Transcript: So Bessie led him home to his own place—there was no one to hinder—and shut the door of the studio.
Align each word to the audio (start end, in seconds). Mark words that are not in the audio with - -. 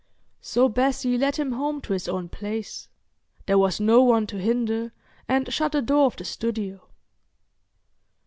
So 0.41 0.67
Bessie 0.67 1.15
led 1.15 1.35
him 1.35 1.51
home 1.51 1.79
to 1.81 1.93
his 1.93 2.07
own 2.07 2.27
place—there 2.27 3.57
was 3.59 3.79
no 3.79 4.01
one 4.01 4.25
to 4.25 4.37
hinder—and 4.39 5.53
shut 5.53 5.73
the 5.73 5.81
door 5.83 6.07
of 6.07 6.15
the 6.15 6.25
studio. 6.25 6.87